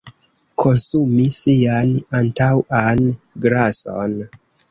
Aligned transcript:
Konsumi 0.61 1.25
sian 1.39 1.91
antaŭan 2.21 3.05
grason. 3.47 4.19